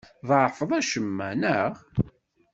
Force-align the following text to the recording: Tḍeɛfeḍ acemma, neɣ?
Tḍeɛfeḍ 0.19 0.69
acemma, 0.79 1.29
neɣ? 1.41 1.73